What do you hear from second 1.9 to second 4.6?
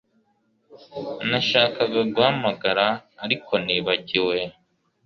guhamagara ariko nibagiwe